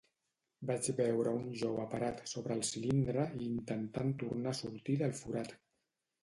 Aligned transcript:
Vaig 0.69 0.87
veure 0.99 1.33
un 1.39 1.43
jove 1.63 1.85
parat 1.91 2.23
sobre 2.31 2.57
el 2.61 2.63
cilindre 2.71 3.27
i 3.43 3.51
intentant 3.57 4.11
tornar 4.25 4.55
a 4.55 4.59
sortir 4.63 4.97
del 5.05 5.15
forat. 5.23 5.55